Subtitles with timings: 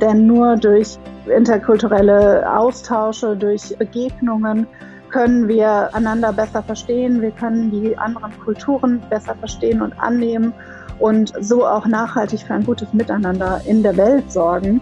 [0.00, 4.66] Denn nur durch interkulturelle Austausche, durch Begegnungen
[5.10, 10.54] können wir einander besser verstehen, wir können die anderen Kulturen besser verstehen und annehmen
[11.00, 14.80] und so auch nachhaltig für ein gutes Miteinander in der Welt sorgen.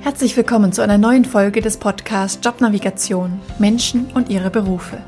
[0.00, 4.98] Herzlich willkommen zu einer neuen Folge des Podcasts Jobnavigation Menschen und ihre Berufe.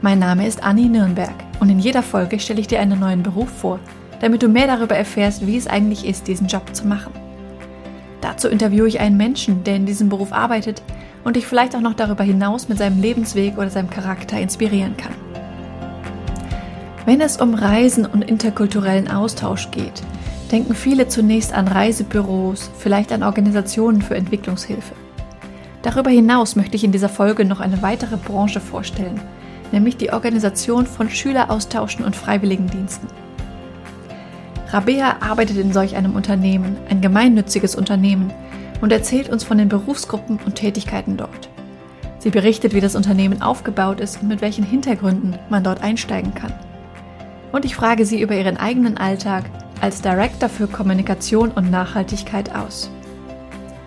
[0.00, 3.50] Mein Name ist Anni Nürnberg und in jeder Folge stelle ich dir einen neuen Beruf
[3.50, 3.78] vor,
[4.22, 7.12] damit du mehr darüber erfährst, wie es eigentlich ist, diesen Job zu machen.
[8.20, 10.80] Dazu interviewe ich einen Menschen, der in diesem Beruf arbeitet
[11.24, 15.12] und dich vielleicht auch noch darüber hinaus mit seinem Lebensweg oder seinem Charakter inspirieren kann.
[17.04, 20.02] Wenn es um Reisen und interkulturellen Austausch geht,
[20.52, 24.94] denken viele zunächst an Reisebüros, vielleicht an Organisationen für Entwicklungshilfe.
[25.82, 29.20] Darüber hinaus möchte ich in dieser Folge noch eine weitere Branche vorstellen,
[29.72, 33.21] nämlich die Organisation von Schüleraustauschen und Freiwilligendiensten.
[34.72, 38.32] Rabea arbeitet in solch einem Unternehmen, ein gemeinnütziges Unternehmen,
[38.80, 41.50] und erzählt uns von den Berufsgruppen und Tätigkeiten dort.
[42.18, 46.54] Sie berichtet, wie das Unternehmen aufgebaut ist und mit welchen Hintergründen man dort einsteigen kann.
[47.52, 49.44] Und ich frage sie über ihren eigenen Alltag
[49.80, 52.90] als Director für Kommunikation und Nachhaltigkeit aus.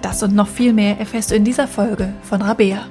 [0.01, 2.85] Das und noch viel mehr erfährst du in dieser Folge von Rabea.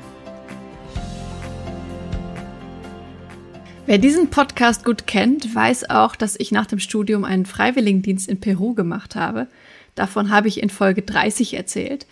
[3.87, 8.41] Wer diesen Podcast gut kennt, weiß auch, dass ich nach dem Studium einen Freiwilligendienst in
[8.41, 9.47] Peru gemacht habe–
[9.95, 12.07] Davon habe ich in Folge 30 erzählt.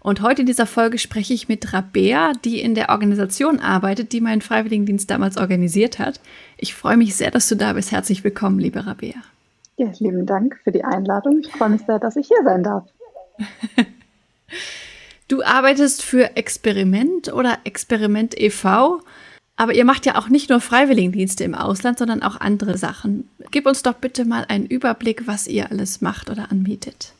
[0.00, 4.20] Und heute in dieser Folge spreche ich mit Rabea, die in der Organisation arbeitet, die
[4.20, 6.20] meinen Freiwilligendienst damals organisiert hat.
[6.58, 7.90] Ich freue mich sehr, dass du da bist.
[7.90, 9.14] Herzlich willkommen, liebe Rabea.
[9.76, 11.40] Ja, lieben Dank für die Einladung.
[11.40, 12.84] Ich freue mich sehr, dass ich hier sein darf.
[15.28, 19.00] du arbeitest für Experiment oder Experiment e.V.,
[19.56, 23.28] aber ihr macht ja auch nicht nur Freiwilligendienste im Ausland, sondern auch andere Sachen.
[23.50, 27.14] Gib uns doch bitte mal einen Überblick, was ihr alles macht oder anbietet.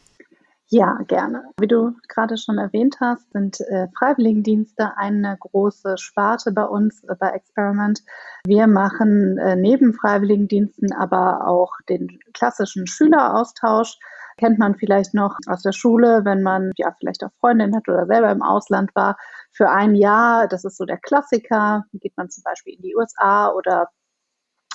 [0.68, 1.44] Ja, gerne.
[1.60, 7.14] Wie du gerade schon erwähnt hast, sind äh, Freiwilligendienste eine große Sparte bei uns äh,
[7.20, 8.00] bei Experiment.
[8.45, 13.98] Wir machen äh, neben Freiwilligendiensten aber auch den klassischen Schüleraustausch.
[14.36, 18.06] Kennt man vielleicht noch aus der Schule, wenn man ja vielleicht auch Freundin hat oder
[18.06, 19.16] selber im Ausland war.
[19.56, 23.50] Für ein Jahr, das ist so der Klassiker, geht man zum Beispiel in die USA
[23.50, 23.88] oder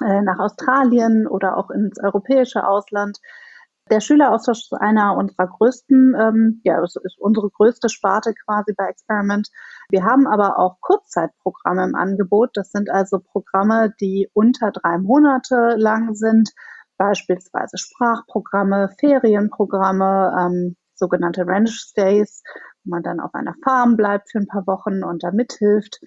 [0.01, 3.19] äh, nach Australien oder auch ins europäische Ausland.
[3.91, 8.85] Der Schüleraustausch ist einer unserer größten, ähm, ja, es ist unsere größte Sparte quasi bei
[8.85, 9.50] Experiment.
[9.90, 12.51] Wir haben aber auch Kurzzeitprogramme im Angebot.
[12.53, 16.51] Das sind also Programme, die unter drei Monate lang sind,
[16.97, 22.44] beispielsweise Sprachprogramme, Ferienprogramme, ähm, sogenannte Ranch Stays,
[22.90, 26.02] man dann auf einer Farm bleibt für ein paar Wochen und da mithilft.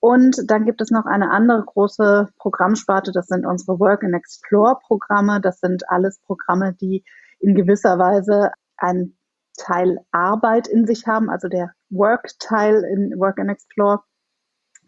[0.00, 4.78] Und dann gibt es noch eine andere große Programmsparte, das sind unsere Work and Explore
[4.86, 5.40] Programme.
[5.40, 7.04] Das sind alles Programme, die
[7.40, 9.18] in gewisser Weise einen
[9.56, 14.02] Teil Arbeit in sich haben, also der Work-Teil in Work and Explore.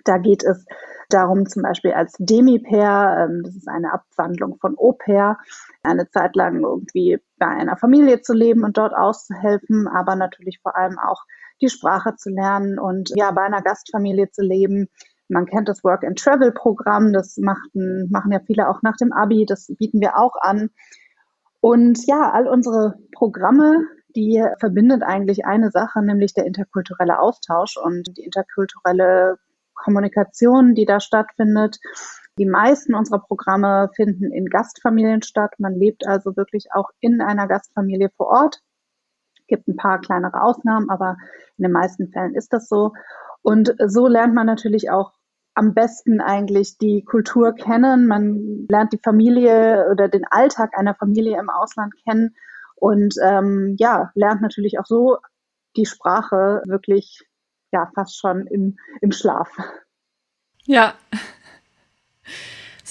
[0.05, 0.65] Da geht es
[1.09, 5.39] darum, zum Beispiel als Demi-Pair, ähm, das ist eine Abwandlung von Au-pair,
[5.83, 10.77] eine Zeit lang irgendwie bei einer Familie zu leben und dort auszuhelfen, aber natürlich vor
[10.77, 11.25] allem auch
[11.61, 14.89] die Sprache zu lernen und ja, bei einer Gastfamilie zu leben.
[15.29, 20.01] Man kennt das Work-and-Travel-Programm, das machten, machen ja viele auch nach dem Abi, das bieten
[20.01, 20.71] wir auch an.
[21.61, 23.85] Und ja, all unsere Programme,
[24.17, 29.39] die verbindet eigentlich eine Sache, nämlich der interkulturelle Austausch und die interkulturelle
[29.83, 31.79] Kommunikation, die da stattfindet.
[32.39, 35.53] Die meisten unserer Programme finden in Gastfamilien statt.
[35.59, 38.61] Man lebt also wirklich auch in einer Gastfamilie vor Ort.
[39.47, 41.17] Gibt ein paar kleinere Ausnahmen, aber
[41.59, 42.93] in den meisten Fällen ist das so.
[43.43, 45.13] Und so lernt man natürlich auch
[45.55, 48.07] am besten eigentlich die Kultur kennen.
[48.07, 52.35] Man lernt die Familie oder den Alltag einer Familie im Ausland kennen
[52.77, 55.19] und ähm, ja, lernt natürlich auch so
[55.77, 57.23] die Sprache wirklich
[57.73, 59.49] ja fast schon im, im Schlaf.
[60.65, 60.95] Ja.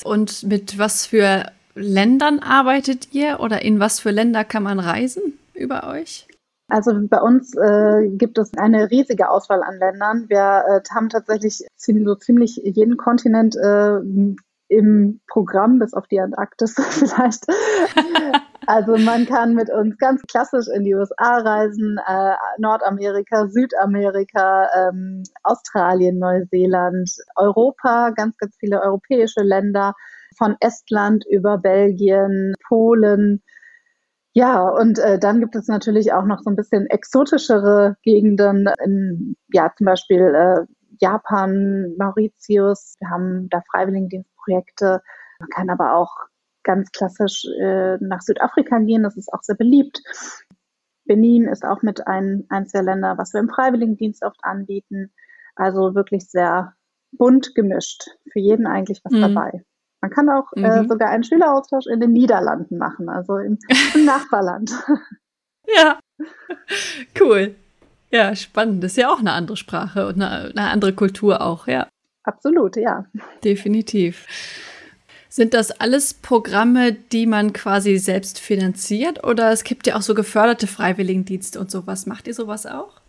[0.03, 5.39] Und mit was für Ländern arbeitet ihr oder in was für Länder kann man reisen
[5.53, 6.27] über euch?
[6.69, 10.29] Also bei uns äh, gibt es eine riesige Auswahl an Ländern.
[10.29, 13.99] Wir äh, haben tatsächlich so ziemlich jeden Kontinent äh,
[14.67, 17.45] im Programm, bis auf die Antarktis vielleicht.
[18.67, 25.23] Also man kann mit uns ganz klassisch in die USA reisen, äh, Nordamerika, Südamerika, ähm,
[25.43, 29.93] Australien, Neuseeland, Europa, ganz, ganz viele europäische Länder,
[30.37, 33.41] von Estland über Belgien, Polen.
[34.33, 39.35] Ja, und äh, dann gibt es natürlich auch noch so ein bisschen exotischere Gegenden, in,
[39.51, 40.65] ja, zum Beispiel äh,
[40.99, 42.95] Japan, Mauritius.
[42.99, 45.01] Wir haben da Freiwilligendienstprojekte.
[45.39, 46.15] Man kann aber auch
[46.63, 49.03] ganz klassisch äh, nach Südafrika gehen.
[49.03, 50.01] Das ist auch sehr beliebt.
[51.05, 55.11] Benin ist auch mit ein, eins der Länder, was wir im Freiwilligendienst oft anbieten.
[55.55, 56.73] Also wirklich sehr
[57.11, 58.09] bunt gemischt.
[58.31, 59.21] Für jeden eigentlich was mhm.
[59.21, 59.63] dabei.
[60.01, 60.65] Man kann auch äh, mhm.
[60.65, 63.57] äh, sogar einen Schüleraustausch in den Niederlanden machen, also im,
[63.95, 64.71] im Nachbarland.
[65.75, 65.99] Ja,
[67.19, 67.55] cool.
[68.11, 68.83] Ja, spannend.
[68.83, 71.87] Das ist ja auch eine andere Sprache und eine, eine andere Kultur auch, ja.
[72.23, 73.05] Absolut, ja.
[73.43, 74.25] Definitiv.
[75.31, 80.15] Sind das alles Programme, die man quasi selbst finanziert oder es gibt ja auch so
[80.15, 82.07] geförderte Freiwilligendienste und sowas?
[82.07, 82.99] Macht ihr sowas auch?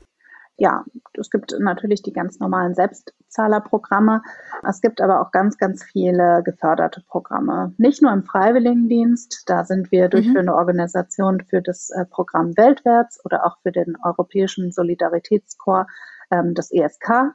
[0.59, 0.85] Ja,
[1.15, 4.21] es gibt natürlich die ganz normalen Selbstzahlerprogramme.
[4.69, 7.73] Es gibt aber auch ganz, ganz viele geförderte Programme.
[7.79, 10.59] Nicht nur im Freiwilligendienst, da sind wir durchführende mhm.
[10.59, 15.91] Organisation für das äh, Programm Weltwärts oder auch für den Europäischen Solidaritätskorps,
[16.31, 17.33] ähm, das ESK.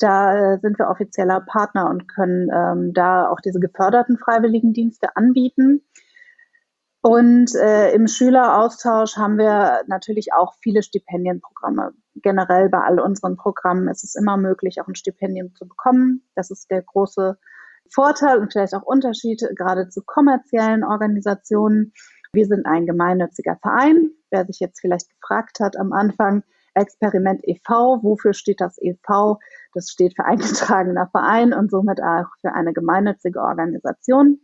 [0.00, 5.82] Da äh, sind wir offizieller Partner und können ähm, da auch diese geförderten Freiwilligendienste anbieten.
[7.02, 11.92] Und äh, im Schüleraustausch haben wir natürlich auch viele Stipendienprogramme.
[12.16, 16.28] Generell bei all unseren Programmen ist es immer möglich, auch ein Stipendium zu bekommen.
[16.34, 17.38] Das ist der große
[17.92, 21.92] Vorteil und vielleicht auch Unterschied gerade zu kommerziellen Organisationen.
[22.32, 24.10] Wir sind ein gemeinnütziger Verein.
[24.30, 26.42] Wer sich jetzt vielleicht gefragt hat am Anfang,
[26.74, 29.38] Experiment e.V., wofür steht das e.V.?
[29.74, 34.40] Das steht für eingetragener Verein und somit auch für eine gemeinnützige Organisation.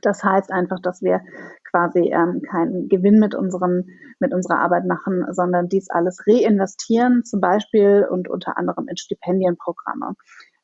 [0.00, 1.20] Das heißt einfach, dass wir
[1.70, 3.84] quasi ähm, keinen Gewinn mit, unseren,
[4.20, 10.14] mit unserer Arbeit machen, sondern dies alles reinvestieren, zum Beispiel und unter anderem in Stipendienprogramme.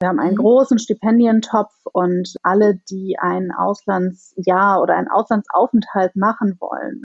[0.00, 0.38] Wir haben einen mhm.
[0.38, 7.02] großen Stipendientopf und alle, die ein Auslandsjahr oder einen Auslandsaufenthalt machen wollen,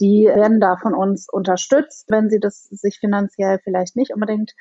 [0.00, 4.52] die werden da von uns unterstützt, wenn sie das sich finanziell vielleicht nicht unbedingt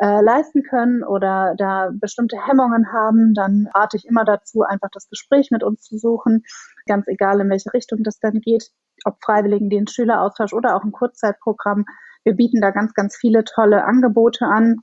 [0.00, 5.08] äh, leisten können oder da bestimmte Hemmungen haben, dann rate ich immer dazu, einfach das
[5.08, 6.44] Gespräch mit uns zu suchen,
[6.86, 8.70] ganz egal in welche Richtung das dann geht,
[9.04, 11.84] ob Freiwilligendienst, Schüleraustausch oder auch ein Kurzzeitprogramm.
[12.24, 14.76] Wir bieten da ganz, ganz viele tolle Angebote an.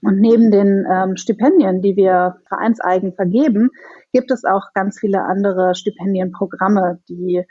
[0.00, 3.70] Und neben den ähm, Stipendien, die wir vereinseigen vergeben,
[4.12, 7.44] gibt es auch ganz viele andere Stipendienprogramme, die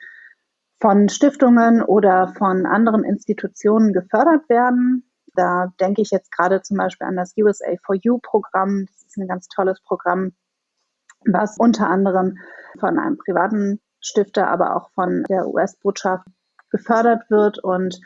[0.80, 5.10] von Stiftungen oder von anderen Institutionen gefördert werden.
[5.34, 8.86] Da denke ich jetzt gerade zum Beispiel an das USA for You Programm.
[8.88, 10.34] Das ist ein ganz tolles Programm,
[11.26, 12.38] was unter anderem
[12.80, 16.28] von einem privaten Stifter, aber auch von der US-Botschaft
[16.70, 18.00] gefördert wird und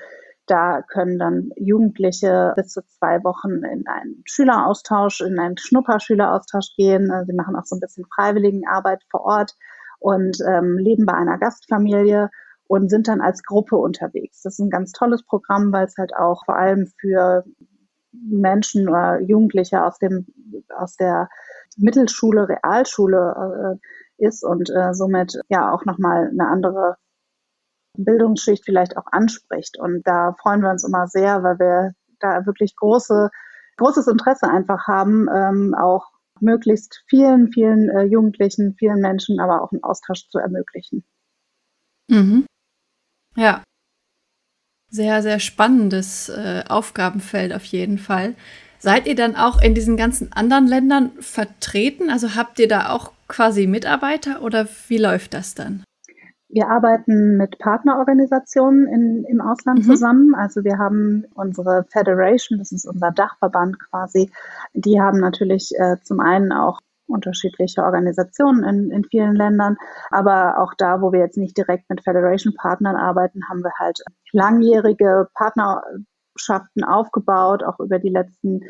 [0.47, 7.11] da können dann Jugendliche bis zu zwei Wochen in einen Schüleraustausch, in einen Schnupperschüleraustausch gehen.
[7.25, 9.55] Sie machen auch so ein bisschen Freiwilligenarbeit vor Ort
[9.99, 12.29] und ähm, leben bei einer Gastfamilie
[12.71, 14.43] und sind dann als Gruppe unterwegs.
[14.43, 17.43] Das ist ein ganz tolles Programm, weil es halt auch vor allem für
[18.13, 20.25] Menschen oder Jugendliche aus dem
[20.77, 21.27] aus der
[21.75, 23.77] Mittelschule, Realschule
[24.17, 26.95] äh, ist und äh, somit ja auch nochmal eine andere
[27.97, 29.77] Bildungsschicht vielleicht auch anspricht.
[29.77, 31.91] Und da freuen wir uns immer sehr, weil wir
[32.21, 33.31] da wirklich große,
[33.79, 36.05] großes Interesse einfach haben, ähm, auch
[36.39, 41.03] möglichst vielen, vielen äh, Jugendlichen, vielen Menschen, aber auch einen Austausch zu ermöglichen.
[42.09, 42.45] Mhm.
[43.35, 43.63] Ja.
[44.89, 48.35] Sehr, sehr spannendes äh, Aufgabenfeld auf jeden Fall.
[48.79, 52.09] Seid ihr dann auch in diesen ganzen anderen Ländern vertreten?
[52.09, 55.83] Also habt ihr da auch quasi Mitarbeiter oder wie läuft das dann?
[56.49, 59.83] Wir arbeiten mit Partnerorganisationen in, im Ausland mhm.
[59.83, 60.35] zusammen.
[60.35, 64.29] Also wir haben unsere Federation, das ist unser Dachverband quasi.
[64.73, 69.77] Die haben natürlich äh, zum einen auch unterschiedliche Organisationen in, in vielen Ländern.
[70.09, 73.99] Aber auch da, wo wir jetzt nicht direkt mit Federation-Partnern arbeiten, haben wir halt
[74.31, 78.61] langjährige Partnerschaften aufgebaut, auch über die letzten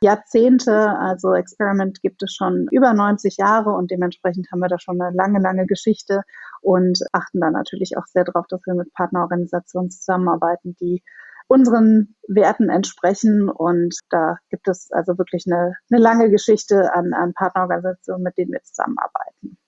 [0.00, 0.74] Jahrzehnte.
[0.98, 5.14] Also Experiment gibt es schon über 90 Jahre und dementsprechend haben wir da schon eine
[5.16, 6.22] lange, lange Geschichte
[6.60, 11.02] und achten da natürlich auch sehr darauf, dass wir mit Partnerorganisationen zusammenarbeiten, die
[11.50, 13.48] unseren Werten entsprechen.
[13.48, 18.52] Und da gibt es also wirklich eine, eine lange Geschichte an, an Partnerorganisationen, mit denen
[18.52, 19.58] wir zusammenarbeiten.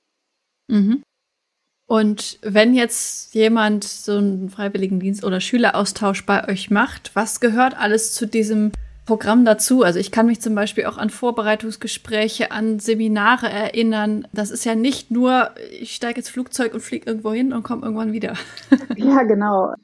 [0.68, 1.02] Mhm.
[1.86, 8.14] Und wenn jetzt jemand so einen Freiwilligendienst oder Schüleraustausch bei euch macht, was gehört alles
[8.14, 8.70] zu diesem
[9.04, 9.82] Programm dazu?
[9.82, 14.28] Also ich kann mich zum Beispiel auch an Vorbereitungsgespräche, an Seminare erinnern.
[14.32, 17.82] Das ist ja nicht nur, ich steige ins Flugzeug und fliege irgendwo hin und komme
[17.82, 18.34] irgendwann wieder.
[18.96, 19.74] Ja, genau.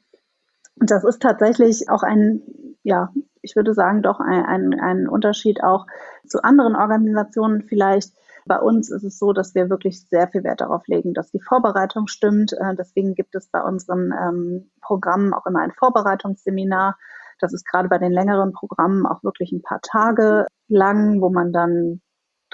[0.81, 2.43] Und das ist tatsächlich auch ein,
[2.83, 5.87] ja, ich würde sagen, doch ein, ein, ein Unterschied auch
[6.27, 8.13] zu anderen Organisationen vielleicht.
[8.47, 11.41] Bei uns ist es so, dass wir wirklich sehr viel Wert darauf legen, dass die
[11.41, 12.53] Vorbereitung stimmt.
[12.53, 16.97] Äh, deswegen gibt es bei unseren ähm, Programmen auch immer ein Vorbereitungsseminar.
[17.41, 21.53] Das ist gerade bei den längeren Programmen auch wirklich ein paar Tage lang, wo man
[21.53, 22.01] dann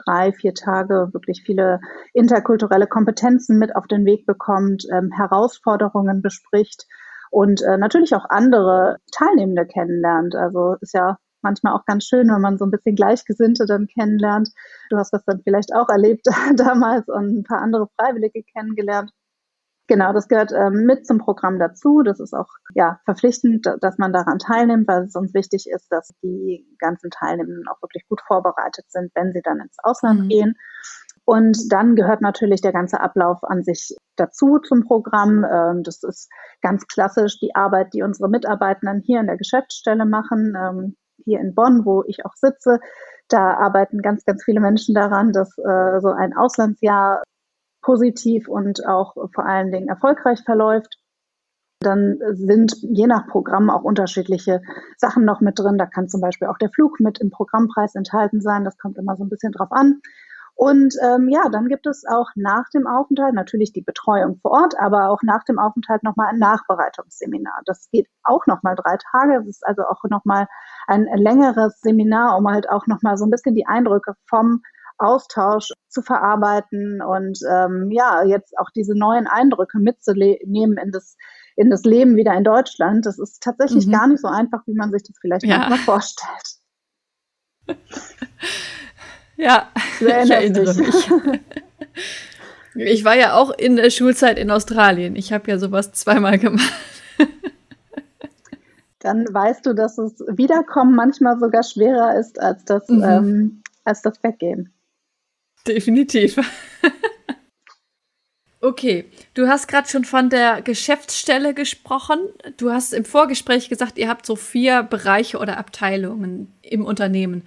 [0.04, 1.80] drei, vier Tage wirklich viele
[2.12, 6.86] interkulturelle Kompetenzen mit auf den Weg bekommt, ähm, Herausforderungen bespricht
[7.34, 10.36] und äh, natürlich auch andere Teilnehmende kennenlernt.
[10.36, 14.50] Also ist ja manchmal auch ganz schön, wenn man so ein bisschen Gleichgesinnte dann kennenlernt.
[14.88, 16.26] Du hast das dann vielleicht auch erlebt
[16.56, 19.10] damals und ein paar andere Freiwillige kennengelernt.
[19.88, 22.02] Genau, das gehört ähm, mit zum Programm dazu.
[22.02, 26.14] Das ist auch ja verpflichtend, dass man daran teilnimmt, weil es uns wichtig ist, dass
[26.22, 30.28] die ganzen Teilnehmenden auch wirklich gut vorbereitet sind, wenn sie dann ins Ausland mhm.
[30.28, 30.54] gehen.
[31.26, 35.44] Und dann gehört natürlich der ganze Ablauf an sich dazu zum Programm.
[35.50, 40.54] Ähm, das ist ganz klassisch die Arbeit, die unsere Mitarbeitenden hier in der Geschäftsstelle machen,
[40.56, 42.78] ähm, hier in Bonn, wo ich auch sitze.
[43.28, 47.22] Da arbeiten ganz, ganz viele Menschen daran, dass äh, so ein Auslandsjahr
[47.80, 50.98] positiv und auch vor allen Dingen erfolgreich verläuft.
[51.80, 54.62] Dann sind je nach Programm auch unterschiedliche
[54.96, 55.78] Sachen noch mit drin.
[55.78, 58.64] Da kann zum Beispiel auch der Flug mit im Programmpreis enthalten sein.
[58.64, 60.00] Das kommt immer so ein bisschen drauf an.
[60.56, 64.74] Und ähm, ja, dann gibt es auch nach dem Aufenthalt natürlich die Betreuung vor Ort,
[64.78, 67.60] aber auch nach dem Aufenthalt nochmal ein Nachbereitungsseminar.
[67.66, 69.38] Das geht auch nochmal drei Tage.
[69.38, 70.46] Das ist also auch nochmal
[70.86, 74.62] ein längeres Seminar, um halt auch nochmal so ein bisschen die Eindrücke vom
[74.98, 81.16] Austausch zu verarbeiten und ähm, ja, jetzt auch diese neuen Eindrücke mitzunehmen in das,
[81.56, 83.04] in das Leben wieder in Deutschland.
[83.04, 83.92] Das ist tatsächlich mhm.
[83.92, 85.58] gar nicht so einfach, wie man sich das vielleicht ja.
[85.58, 86.58] manchmal vorstellt.
[89.36, 91.10] Ja, ich erinnere dich.
[91.10, 91.40] mich.
[92.76, 95.14] Ich war ja auch in der Schulzeit in Australien.
[95.14, 96.72] Ich habe ja sowas zweimal gemacht.
[98.98, 103.04] Dann weißt du, dass das Wiederkommen manchmal sogar schwerer ist als das, mhm.
[103.04, 104.72] ähm, als das Weggehen.
[105.68, 106.38] Definitiv.
[108.60, 112.18] okay, du hast gerade schon von der Geschäftsstelle gesprochen.
[112.56, 117.44] Du hast im Vorgespräch gesagt, ihr habt so vier Bereiche oder Abteilungen im Unternehmen.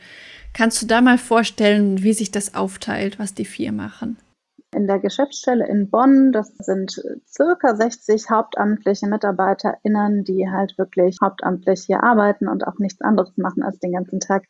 [0.57, 4.17] Kannst du da mal vorstellen, wie sich das aufteilt, was die vier machen?
[4.73, 11.83] In der Geschäftsstelle in Bonn, das sind circa 60 hauptamtliche MitarbeiterInnen, die halt wirklich hauptamtlich
[11.85, 14.45] hier arbeiten und auch nichts anderes machen, als den ganzen Tag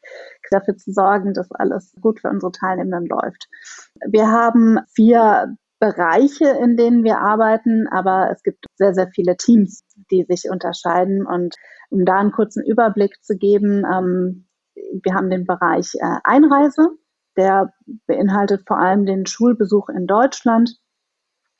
[0.49, 3.49] dafür zu sorgen, dass alles gut für unsere Teilnehmenden läuft.
[4.07, 9.83] Wir haben vier Bereiche, in denen wir arbeiten, aber es gibt sehr, sehr viele Teams,
[10.09, 11.27] die sich unterscheiden.
[11.27, 11.55] Und
[11.89, 14.46] um da einen kurzen Überblick zu geben, ähm,
[15.03, 16.89] wir haben den Bereich äh, Einreise,
[17.35, 17.73] der
[18.07, 20.77] beinhaltet vor allem den Schulbesuch in Deutschland.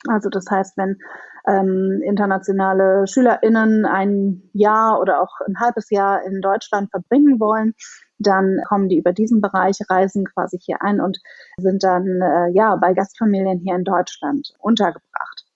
[0.08, 0.98] Also das heißt, wenn
[1.46, 7.74] ähm, internationale SchülerInnen ein Jahr oder auch ein halbes Jahr in Deutschland verbringen wollen,
[8.18, 11.18] dann kommen die über diesen Bereich, reisen quasi hier ein und
[11.56, 15.46] sind dann äh, ja bei Gastfamilien hier in Deutschland untergebracht.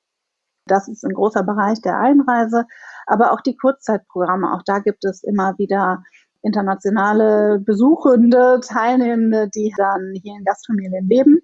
[0.67, 2.67] Das ist ein großer Bereich der Einreise,
[3.07, 4.53] aber auch die Kurzzeitprogramme.
[4.53, 6.03] Auch da gibt es immer wieder
[6.43, 11.41] internationale Besuchende, Teilnehmende, die dann hier in Gastfamilien leben.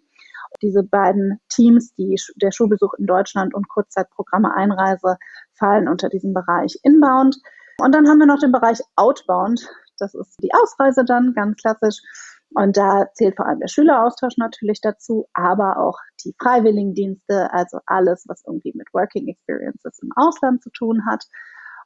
[0.62, 5.16] Diese beiden Teams, die, der Schulbesuch in Deutschland und Kurzzeitprogramme Einreise,
[5.54, 7.36] fallen unter diesen Bereich Inbound.
[7.80, 9.68] Und dann haben wir noch den Bereich Outbound.
[9.98, 12.00] Das ist die Ausreise dann, ganz klassisch.
[12.54, 18.24] Und da zählt vor allem der Schüleraustausch natürlich dazu, aber auch die Freiwilligendienste, also alles,
[18.26, 21.24] was irgendwie mit Working Experiences im Ausland zu tun hat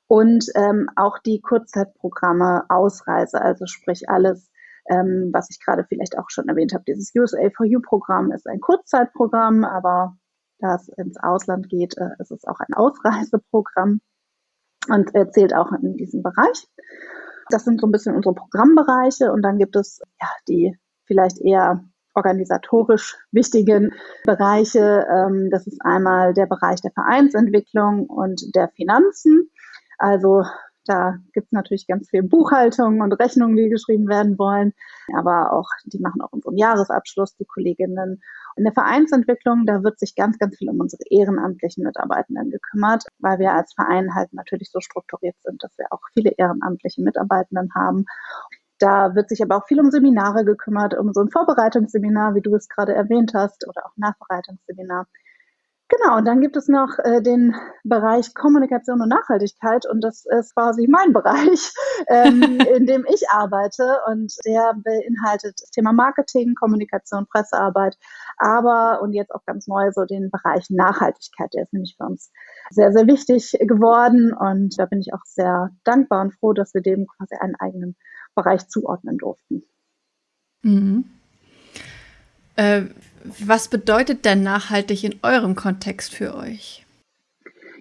[0.08, 4.50] und ähm, auch die Kurzzeitprogramme Ausreise, also sprich alles,
[4.90, 6.84] ähm, was ich gerade vielleicht auch schon erwähnt habe.
[6.86, 10.16] Dieses USA for You Programm ist ein Kurzzeitprogramm, aber
[10.58, 14.00] da es ins Ausland geht, äh, ist es auch ein Ausreiseprogramm
[14.88, 16.66] und äh, zählt auch in diesen Bereich.
[17.48, 21.84] Das sind so ein bisschen unsere Programmbereiche und dann gibt es ja die vielleicht eher
[22.14, 23.92] organisatorisch wichtigen
[24.24, 25.06] Bereiche.
[25.10, 29.50] Ähm, das ist einmal der Bereich der Vereinsentwicklung und der Finanzen.
[30.02, 30.42] Also
[30.84, 34.72] da gibt es natürlich ganz viel Buchhaltung und Rechnungen, die geschrieben werden wollen.
[35.16, 38.20] Aber auch, die machen auch unseren Jahresabschluss, die Kolleginnen.
[38.56, 43.38] In der Vereinsentwicklung, da wird sich ganz, ganz viel um unsere ehrenamtlichen Mitarbeitenden gekümmert, weil
[43.38, 48.04] wir als Verein halt natürlich so strukturiert sind, dass wir auch viele ehrenamtliche Mitarbeitenden haben.
[48.80, 52.56] Da wird sich aber auch viel um Seminare gekümmert, um so ein Vorbereitungsseminar, wie du
[52.56, 55.06] es gerade erwähnt hast, oder auch Nachbereitungsseminar.
[55.98, 60.54] Genau, und dann gibt es noch äh, den Bereich Kommunikation und Nachhaltigkeit und das ist
[60.54, 61.70] quasi mein Bereich,
[62.08, 67.98] ähm, in dem ich arbeite und der beinhaltet das Thema Marketing, Kommunikation, Pressearbeit,
[68.38, 72.32] aber und jetzt auch ganz neu so den Bereich Nachhaltigkeit, der ist nämlich für uns
[72.70, 76.80] sehr, sehr wichtig geworden und da bin ich auch sehr dankbar und froh, dass wir
[76.80, 77.96] dem quasi einen eigenen
[78.34, 79.62] Bereich zuordnen durften.
[80.62, 81.21] Mhm.
[82.56, 82.82] Äh,
[83.24, 86.84] was bedeutet denn nachhaltig in eurem Kontext für euch?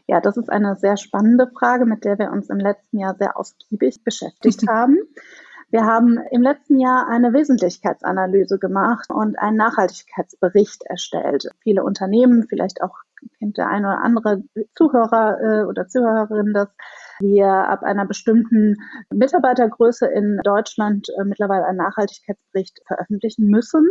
[0.08, 3.38] Ja, das ist eine sehr spannende Frage, mit der wir uns im letzten Jahr sehr
[3.38, 4.98] ausgiebig beschäftigt haben.
[5.70, 11.48] Wir haben im letzten Jahr eine Wesentlichkeitsanalyse gemacht und einen Nachhaltigkeitsbericht erstellt.
[11.64, 12.98] Viele Unternehmen, vielleicht auch
[13.40, 14.44] kennt der eine oder andere
[14.76, 16.68] Zuhörer äh, oder Zuhörerin das,
[17.22, 18.76] wir ab einer bestimmten
[19.14, 23.88] Mitarbeitergröße in Deutschland äh, mittlerweile einen Nachhaltigkeitsbericht veröffentlichen müssen.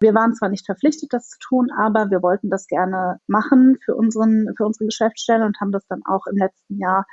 [0.00, 3.94] Wir waren zwar nicht verpflichtet, das zu tun, aber wir wollten das gerne machen für,
[3.94, 7.06] unseren, für unsere Geschäftsstelle und haben das dann auch im letzten Jahr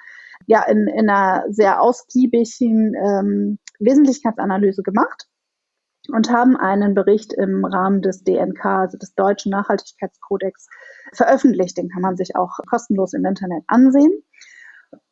[0.45, 5.27] ja in, in einer sehr ausgiebigen ähm, Wesentlichkeitsanalyse gemacht
[6.09, 10.67] und haben einen Bericht im Rahmen des DNK, also des Deutschen Nachhaltigkeitskodex,
[11.13, 11.77] veröffentlicht.
[11.77, 14.24] Den kann man sich auch kostenlos im Internet ansehen.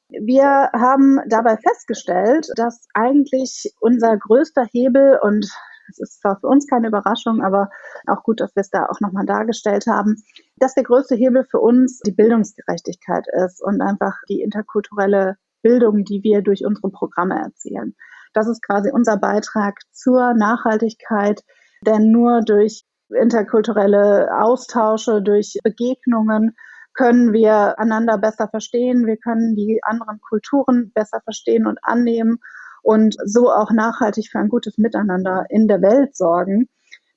[0.10, 5.50] Wir haben dabei festgestellt, dass eigentlich unser größter Hebel und
[5.90, 7.70] es ist zwar für uns keine Überraschung, aber
[8.08, 10.24] auch gut, dass wir es da auch nochmal dargestellt haben,
[10.58, 16.24] dass der größte Hebel für uns die Bildungsgerechtigkeit ist und einfach die interkulturelle Bildung, die
[16.24, 17.96] wir durch unsere Programme erzielen.
[18.34, 21.42] Das ist quasi unser Beitrag zur Nachhaltigkeit,
[21.86, 26.56] denn nur durch interkulturelle Austausche, durch Begegnungen
[26.96, 32.40] können wir einander besser verstehen, wir können die anderen Kulturen besser verstehen und annehmen
[32.82, 36.70] und so auch nachhaltig für ein gutes Miteinander in der Welt sorgen.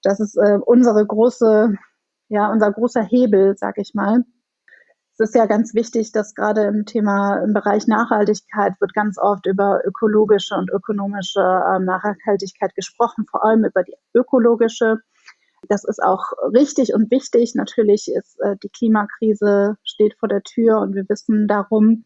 [0.02, 1.74] Das ist äh, unsere große,
[2.28, 4.24] ja, unser großer Hebel, sag ich mal.
[5.12, 9.46] Es ist ja ganz wichtig, dass gerade im Thema im Bereich Nachhaltigkeit wird ganz oft
[9.46, 15.00] über ökologische und ökonomische äh, Nachhaltigkeit gesprochen, vor allem über die ökologische.
[15.68, 17.54] Das ist auch richtig und wichtig.
[17.54, 22.04] Natürlich ist äh, die Klimakrise steht vor der Tür und wir wissen darum.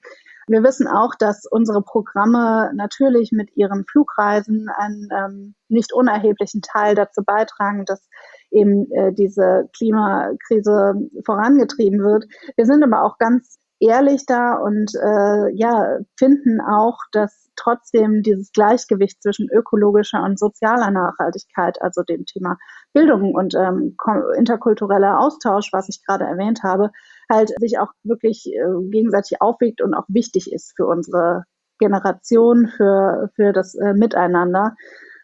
[0.49, 6.97] Wir wissen auch, dass unsere Programme natürlich mit ihren Flugreisen einen ähm, nicht unerheblichen Teil
[6.97, 8.09] dazu beitragen, dass
[8.51, 12.25] eben äh, diese Klimakrise vorangetrieben wird.
[12.57, 18.53] Wir sind aber auch ganz ehrlich da und äh, ja finden auch, dass trotzdem dieses
[18.53, 22.57] Gleichgewicht zwischen ökologischer und sozialer Nachhaltigkeit, also dem Thema
[22.93, 23.97] Bildung und ähm,
[24.37, 26.91] interkultureller Austausch, was ich gerade erwähnt habe,
[27.31, 31.45] halt sich auch wirklich äh, gegenseitig aufwiegt und auch wichtig ist für unsere
[31.79, 34.75] Generation, für, für das äh, Miteinander.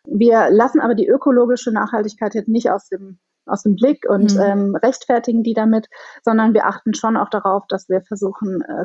[0.04, 4.40] Wir lassen aber die ökologische Nachhaltigkeit jetzt nicht aus dem aus dem Blick und mhm.
[4.40, 5.88] ähm, rechtfertigen die damit,
[6.22, 8.84] sondern wir achten schon auch darauf, dass wir versuchen, äh,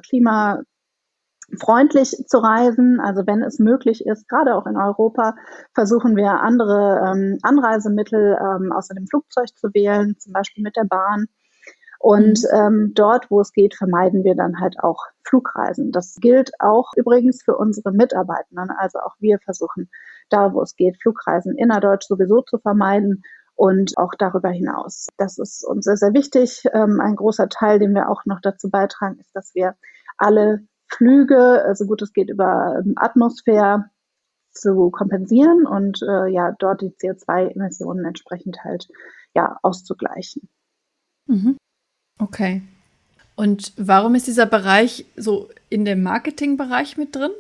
[1.46, 3.00] klimafreundlich zu reisen.
[3.00, 5.36] Also wenn es möglich ist, gerade auch in Europa,
[5.74, 10.86] versuchen wir andere ähm, Anreisemittel ähm, außer dem Flugzeug zu wählen, zum Beispiel mit der
[10.86, 11.28] Bahn.
[12.00, 12.58] Und mhm.
[12.58, 15.92] ähm, dort, wo es geht, vermeiden wir dann halt auch Flugreisen.
[15.92, 18.72] Das gilt auch übrigens für unsere Mitarbeitenden.
[18.78, 19.90] Also auch wir versuchen
[20.30, 23.24] da, wo es geht, Flugreisen innerdeutsch sowieso zu vermeiden
[23.56, 25.08] und auch darüber hinaus.
[25.18, 26.64] Das ist uns sehr, sehr wichtig.
[26.74, 29.76] Ähm, ein großer Teil, den wir auch noch dazu beitragen, ist, dass wir
[30.18, 33.86] alle Flüge, so gut es geht, über ähm, Atmosphäre
[34.52, 38.88] zu kompensieren und äh, ja, dort die CO2-Emissionen entsprechend halt
[39.34, 40.48] ja auszugleichen.
[41.28, 41.58] Mhm.
[42.20, 42.62] Okay.
[43.36, 47.32] Und warum ist dieser Bereich so in dem Marketingbereich mit drin?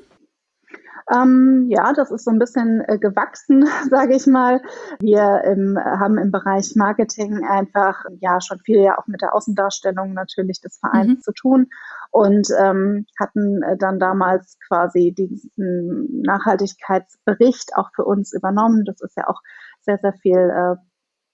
[1.13, 4.61] Ähm, ja, das ist so ein bisschen äh, gewachsen, sage ich mal.
[4.99, 10.13] Wir im, haben im Bereich Marketing einfach ja schon viel ja auch mit der Außendarstellung
[10.13, 11.21] natürlich des Vereins mhm.
[11.21, 11.67] zu tun
[12.11, 18.85] und ähm, hatten äh, dann damals quasi diesen Nachhaltigkeitsbericht auch für uns übernommen.
[18.85, 19.41] Das ist ja auch
[19.81, 20.75] sehr, sehr viel äh,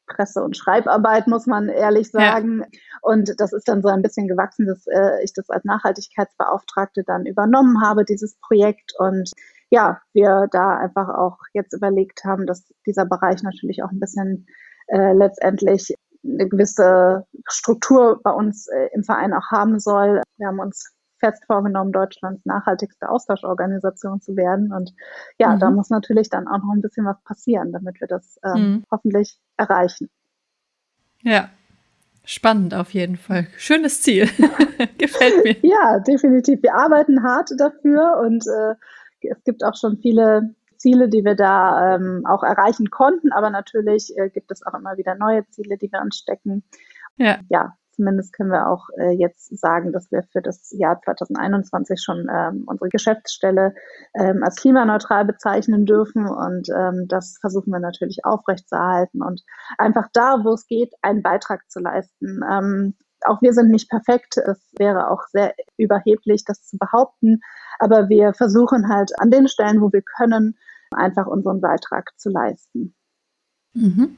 [0.09, 2.61] Presse- und Schreibarbeit, muss man ehrlich sagen.
[2.61, 2.79] Ja.
[3.01, 7.25] Und das ist dann so ein bisschen gewachsen, dass äh, ich das als Nachhaltigkeitsbeauftragte dann
[7.25, 8.93] übernommen habe, dieses Projekt.
[8.97, 9.31] Und
[9.69, 14.47] ja, wir da einfach auch jetzt überlegt haben, dass dieser Bereich natürlich auch ein bisschen
[14.87, 20.21] äh, letztendlich eine gewisse Struktur bei uns äh, im Verein auch haben soll.
[20.37, 24.71] Wir haben uns fest vorgenommen, Deutschlands nachhaltigste Austauschorganisation zu werden.
[24.73, 24.93] Und
[25.37, 25.59] ja, mhm.
[25.59, 28.83] da muss natürlich dann auch noch ein bisschen was passieren, damit wir das ähm, mhm.
[28.91, 30.09] hoffentlich erreichen.
[31.21, 31.49] Ja,
[32.23, 33.47] spannend auf jeden Fall.
[33.57, 34.29] Schönes Ziel.
[34.97, 35.55] Gefällt mir.
[35.61, 36.63] Ja, definitiv.
[36.63, 38.75] Wir arbeiten hart dafür und äh,
[39.21, 44.17] es gibt auch schon viele Ziele, die wir da ähm, auch erreichen konnten, aber natürlich
[44.17, 46.63] äh, gibt es auch immer wieder neue Ziele, die wir uns stecken.
[47.17, 47.39] Ja.
[47.49, 52.29] ja, Zumindest können wir auch äh, jetzt sagen, dass wir für das Jahr 2021 schon
[52.33, 53.75] ähm, unsere Geschäftsstelle
[54.17, 56.25] ähm, als klimaneutral bezeichnen dürfen.
[56.25, 59.43] Und ähm, das versuchen wir natürlich aufrechtzuerhalten und
[59.77, 62.39] einfach da, wo es geht, einen Beitrag zu leisten.
[62.49, 64.37] Ähm, auch wir sind nicht perfekt.
[64.37, 67.41] Es wäre auch sehr überheblich, das zu behaupten.
[67.79, 70.57] Aber wir versuchen halt an den Stellen, wo wir können,
[70.91, 72.93] einfach unseren Beitrag zu leisten.
[73.73, 74.17] Mhm.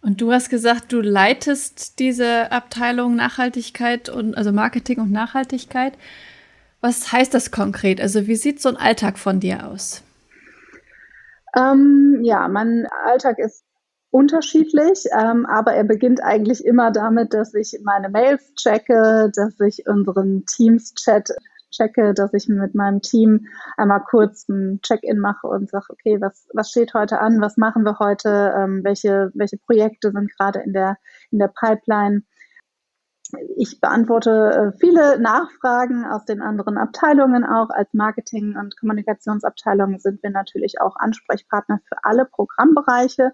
[0.00, 5.94] Und du hast gesagt, du leitest diese Abteilung Nachhaltigkeit und also Marketing und Nachhaltigkeit.
[6.80, 8.00] Was heißt das konkret?
[8.00, 10.02] Also wie sieht so ein Alltag von dir aus?
[11.56, 13.64] Ähm, ja, mein Alltag ist
[14.10, 19.86] unterschiedlich, ähm, aber er beginnt eigentlich immer damit, dass ich meine Mails checke, dass ich
[19.86, 21.30] unseren Teams-Chat
[21.76, 26.48] checke, dass ich mit meinem Team einmal kurz ein Check-in mache und sage, okay, was,
[26.52, 30.72] was steht heute an, was machen wir heute, ähm, welche, welche Projekte sind gerade in
[30.72, 30.96] der,
[31.30, 32.22] in der Pipeline.
[33.56, 37.70] Ich beantworte äh, viele Nachfragen aus den anderen Abteilungen auch.
[37.70, 43.32] Als Marketing- und Kommunikationsabteilung sind wir natürlich auch Ansprechpartner für alle Programmbereiche.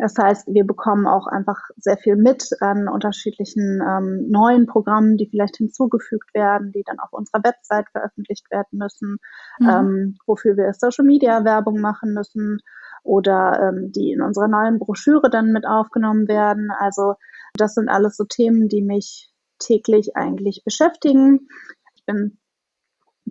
[0.00, 5.28] Das heißt, wir bekommen auch einfach sehr viel mit an unterschiedlichen ähm, neuen Programmen, die
[5.28, 9.18] vielleicht hinzugefügt werden, die dann auf unserer Website veröffentlicht werden müssen,
[9.58, 9.68] mhm.
[9.68, 12.60] ähm, wofür wir Social Media Werbung machen müssen
[13.02, 16.70] oder ähm, die in unserer neuen Broschüre dann mit aufgenommen werden.
[16.78, 17.14] Also
[17.54, 21.48] das sind alles so Themen, die mich täglich eigentlich beschäftigen.
[21.94, 22.38] Ich bin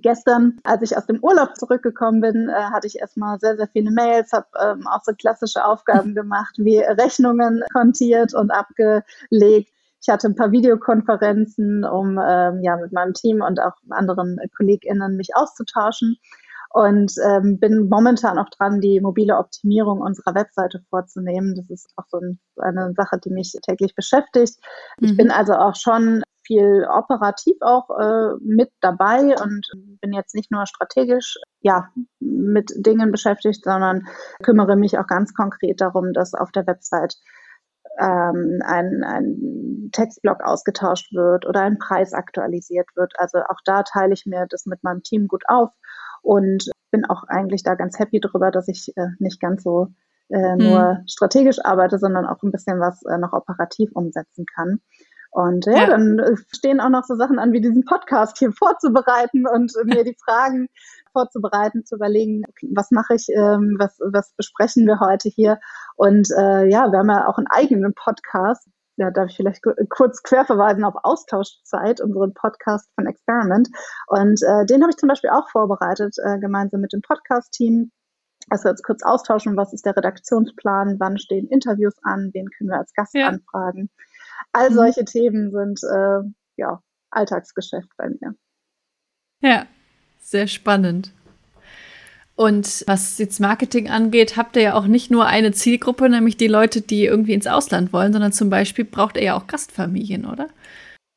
[0.02, 3.92] gestern, als ich aus dem Urlaub zurückgekommen bin, äh, hatte ich erstmal sehr, sehr viele
[3.92, 9.72] Mails, habe ähm, auch so klassische Aufgaben gemacht, wie Rechnungen kontiert und abgelegt.
[10.02, 15.18] Ich hatte ein paar Videokonferenzen, um ähm, ja mit meinem Team und auch anderen KollegInnen
[15.18, 16.18] mich auszutauschen
[16.72, 21.56] und ähm, bin momentan auch dran, die mobile Optimierung unserer Webseite vorzunehmen.
[21.56, 24.60] Das ist auch so ein, eine Sache, die mich täglich beschäftigt.
[25.00, 25.08] Mhm.
[25.08, 29.68] Ich bin also auch schon viel operativ auch äh, mit dabei und
[30.02, 34.08] bin jetzt nicht nur strategisch ja mit Dingen beschäftigt, sondern
[34.42, 37.16] kümmere mich auch ganz konkret darum, dass auf der Website
[38.00, 43.14] ähm, ein, ein Textblock ausgetauscht wird oder ein Preis aktualisiert wird.
[43.18, 45.70] Also auch da teile ich mir das mit meinem Team gut auf
[46.24, 49.90] und bin auch eigentlich da ganz happy drüber, dass ich äh, nicht ganz so
[50.30, 51.08] äh, nur hm.
[51.08, 54.82] strategisch arbeite, sondern auch ein bisschen was äh, noch operativ umsetzen kann.
[55.32, 58.52] Und ja, ja, dann äh, stehen auch noch so Sachen an, wie diesen Podcast hier
[58.58, 60.70] vorzubereiten und mir die Fragen
[61.12, 65.60] vorzubereiten, zu überlegen, was mache ich, ähm, was, was besprechen wir heute hier.
[65.96, 70.24] Und äh, ja, wir haben ja auch einen eigenen Podcast, ja, darf ich vielleicht kurz
[70.24, 73.70] querverweisen auf Austauschzeit, unseren Podcast von Experiment.
[74.08, 77.92] Und äh, den habe ich zum Beispiel auch vorbereitet, äh, gemeinsam mit dem Podcast-Team.
[78.50, 82.72] Dass wir uns kurz austauschen, was ist der Redaktionsplan, wann stehen Interviews an, wen können
[82.72, 83.28] wir als Gast ja.
[83.28, 83.90] anfragen.
[84.52, 84.76] All mhm.
[84.76, 85.06] solche mhm.
[85.06, 86.22] Themen sind äh,
[86.58, 88.36] ja Alltagsgeschäft bei mir.
[89.42, 89.66] Ja,
[90.20, 91.12] sehr spannend.
[92.36, 96.48] Und was jetzt Marketing angeht, habt ihr ja auch nicht nur eine Zielgruppe, nämlich die
[96.48, 100.48] Leute, die irgendwie ins Ausland wollen, sondern zum Beispiel braucht ihr ja auch Gastfamilien, oder?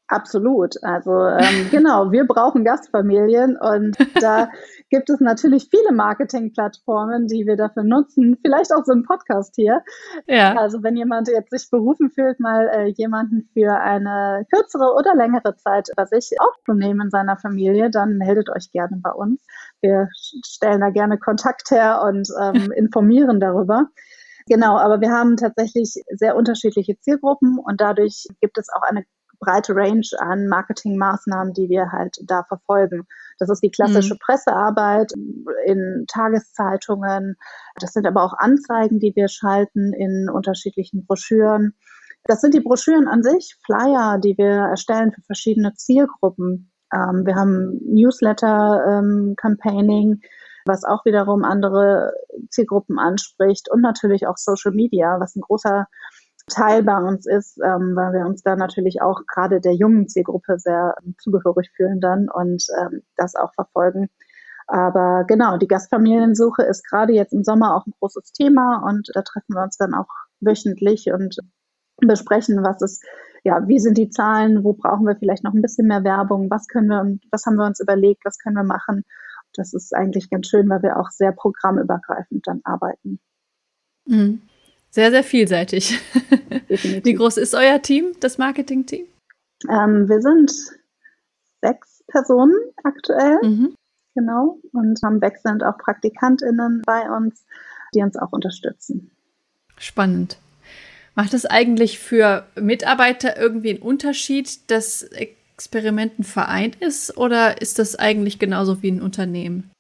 [0.09, 0.83] Absolut.
[0.83, 4.49] Also ähm, genau, wir brauchen Gastfamilien und da
[4.93, 8.37] gibt es natürlich viele Marketingplattformen, die wir dafür nutzen.
[8.43, 9.83] Vielleicht auch so ein Podcast hier.
[10.27, 10.55] Ja.
[10.55, 15.57] Also wenn jemand jetzt sich berufen fühlt, mal äh, jemanden für eine kürzere oder längere
[15.57, 19.43] Zeit bei sich aufzunehmen in seiner Familie, dann meldet euch gerne bei uns.
[19.81, 23.87] Wir stellen da gerne Kontakt her und ähm, informieren darüber.
[24.47, 29.05] Genau, aber wir haben tatsächlich sehr unterschiedliche Zielgruppen und dadurch gibt es auch eine
[29.41, 33.07] breite Range an Marketingmaßnahmen, die wir halt da verfolgen.
[33.43, 34.19] Das ist die klassische mhm.
[34.25, 35.13] Pressearbeit
[35.67, 37.37] in Tageszeitungen.
[37.81, 41.75] Das sind aber auch Anzeigen, die wir schalten in unterschiedlichen Broschüren.
[42.25, 46.71] Das sind die Broschüren an sich, Flyer, die wir erstellen für verschiedene Zielgruppen.
[46.95, 50.21] Ähm, wir haben Newsletter-Campaigning, ähm,
[50.65, 52.13] was auch wiederum andere
[52.49, 55.89] Zielgruppen anspricht und natürlich auch Social Media, was ein großer
[56.53, 60.59] Teil bei uns ist, ähm, weil wir uns da natürlich auch gerade der jungen Zielgruppe
[60.59, 64.09] sehr ähm, zugehörig fühlen dann und ähm, das auch verfolgen.
[64.67, 69.23] Aber genau, die Gastfamiliensuche ist gerade jetzt im Sommer auch ein großes Thema und da
[69.23, 70.09] treffen wir uns dann auch
[70.41, 71.37] wöchentlich und
[72.01, 73.05] besprechen, was ist,
[73.45, 76.69] ja, wie sind die Zahlen, wo brauchen wir vielleicht noch ein bisschen mehr Werbung, was
[76.69, 79.05] können wir, was haben wir uns überlegt, was können wir machen.
[79.55, 83.21] Das ist eigentlich ganz schön, weil wir auch sehr programmübergreifend dann arbeiten.
[84.07, 84.43] Mhm.
[84.95, 85.99] Sehr, sehr vielseitig.
[86.69, 87.05] Definitiv.
[87.05, 89.07] Wie groß ist euer Team, das Marketing-Team?
[89.71, 90.53] Ähm, wir sind
[91.63, 93.39] sechs Personen aktuell.
[93.43, 93.75] Mhm.
[94.15, 94.59] Genau.
[94.73, 97.47] Und haben wechselnd auch PraktikantInnen bei uns,
[97.95, 99.11] die uns auch unterstützen.
[99.79, 100.37] Spannend.
[101.15, 107.97] Macht es eigentlich für Mitarbeiter irgendwie einen Unterschied, dass Experimenten vereint ist oder ist das
[107.97, 109.71] eigentlich genauso wie ein Unternehmen?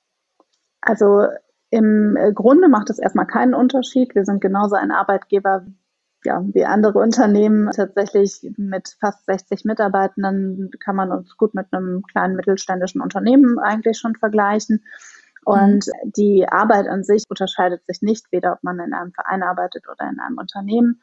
[0.80, 1.26] Also
[1.72, 4.14] im äh, Grunde macht es erstmal keinen Unterschied.
[4.14, 5.64] Wir sind genauso ein Arbeitgeber
[6.22, 7.70] ja, wie andere Unternehmen.
[7.70, 13.98] Tatsächlich mit fast 60 Mitarbeitenden kann man uns gut mit einem kleinen mittelständischen Unternehmen eigentlich
[13.98, 14.84] schon vergleichen.
[15.46, 16.12] Und mhm.
[16.14, 20.08] die Arbeit an sich unterscheidet sich nicht, weder ob man in einem Verein arbeitet oder
[20.10, 21.00] in einem Unternehmen.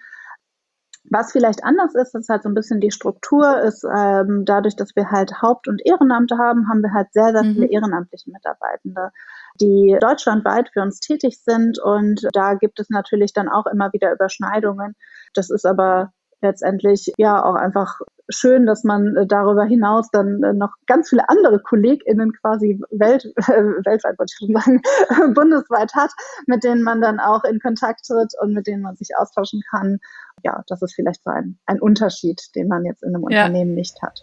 [1.06, 4.96] Was vielleicht anders ist, ist halt so ein bisschen die Struktur, ist ähm, dadurch, dass
[4.96, 7.72] wir halt Haupt- und Ehrenamte haben, haben wir halt sehr, sehr viele mhm.
[7.72, 9.12] ehrenamtliche Mitarbeitende,
[9.60, 11.80] die deutschlandweit für uns tätig sind.
[11.80, 14.96] Und da gibt es natürlich dann auch immer wieder Überschneidungen.
[15.34, 18.00] Das ist aber letztendlich ja auch einfach
[18.30, 23.26] schön, dass man äh, darüber hinaus dann äh, noch ganz viele andere KollegInnen quasi welt,
[23.48, 26.12] äh, weltweit, wollte ich schon sagen, bundesweit hat,
[26.46, 30.00] mit denen man dann auch in Kontakt tritt und mit denen man sich austauschen kann.
[30.44, 33.46] Ja, das ist vielleicht so ein, ein Unterschied, den man jetzt in einem ja.
[33.46, 34.22] Unternehmen nicht hat.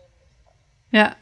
[0.91, 1.15] Ja,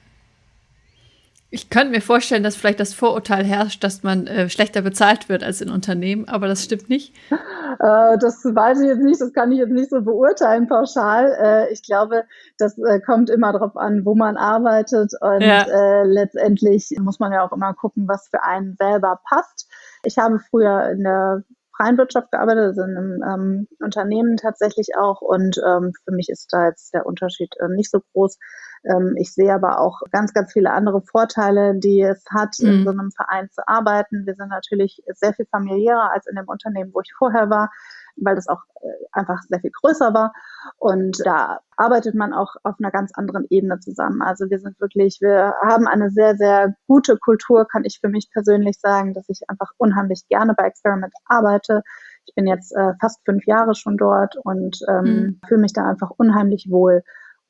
[1.55, 5.45] ich könnte mir vorstellen, dass vielleicht das Vorurteil herrscht, dass man äh, schlechter bezahlt wird
[5.45, 7.15] als in Unternehmen, aber das stimmt nicht.
[7.81, 11.37] Äh, das weiß ich jetzt nicht, das kann ich jetzt nicht so beurteilen pauschal.
[11.43, 12.23] Äh, ich glaube,
[12.57, 15.63] das äh, kommt immer darauf an, wo man arbeitet und ja.
[15.63, 19.69] Äh, letztendlich muss man ja auch immer gucken, was für einen selber passt.
[20.05, 21.43] Ich habe früher in der
[21.77, 25.21] freien Wirtschaft gearbeitet, also in einem ähm, Unternehmen tatsächlich auch.
[25.21, 28.39] Und ähm, für mich ist da jetzt der Unterschied äh, nicht so groß.
[28.85, 32.69] Ähm, ich sehe aber auch ganz, ganz viele andere Vorteile, die es hat, mhm.
[32.69, 34.27] in so einem Verein zu arbeiten.
[34.27, 37.71] Wir sind natürlich sehr viel familiärer als in dem Unternehmen, wo ich vorher war
[38.17, 40.33] weil das auch äh, einfach sehr viel größer war.
[40.79, 44.23] Und da arbeitet man auch auf einer ganz anderen Ebene zusammen.
[44.23, 48.31] Also wir sind wirklich, wir haben eine sehr, sehr gute Kultur, kann ich für mich
[48.33, 51.83] persönlich sagen, dass ich einfach unheimlich gerne bei Experiment arbeite.
[52.27, 55.41] Ich bin jetzt äh, fast fünf Jahre schon dort und ähm, mhm.
[55.47, 57.03] fühle mich da einfach unheimlich wohl.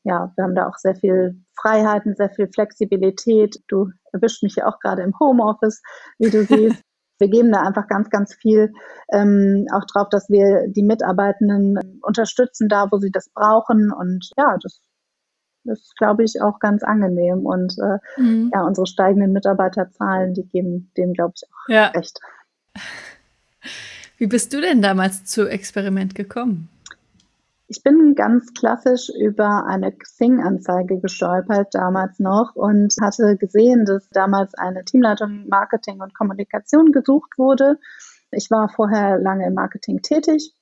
[0.02, 3.62] Ja, wir haben da auch sehr viel Freiheiten, sehr viel Flexibilität.
[3.68, 5.82] Du erwischt mich ja auch gerade im Homeoffice,
[6.18, 6.82] wie du siehst.
[7.18, 8.72] Wir geben da einfach ganz, ganz viel
[9.12, 13.92] ähm, auch drauf, dass wir die Mitarbeitenden unterstützen, da wo sie das brauchen.
[13.92, 14.80] Und ja, das
[15.64, 17.46] ist, glaube ich, auch ganz angenehm.
[17.46, 18.50] Und äh, mhm.
[18.52, 21.86] ja, unsere steigenden Mitarbeiterzahlen, die geben dem, glaube ich, auch ja.
[21.88, 22.18] recht.
[24.18, 26.68] Wie bist du denn damals zu Experiment gekommen?
[27.76, 34.54] Ich bin ganz klassisch über eine Xing-Anzeige gestolpert, damals noch, und hatte gesehen, dass damals
[34.54, 37.80] eine Teamleitung Marketing und Kommunikation gesucht wurde.
[38.30, 40.54] Ich war vorher lange im Marketing tätig